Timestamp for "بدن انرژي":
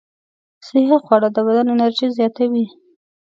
1.47-2.07